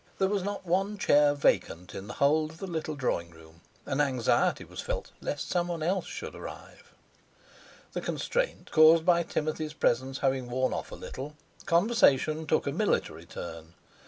[0.17, 4.01] There was not one chair vacant in the whole of the little drawing room, and
[4.01, 6.91] anxiety was felt lest someone else should arrive.
[7.93, 11.35] The constraint caused by Timothy's presence having worn off a little,
[11.67, 13.75] conversation took a military turn.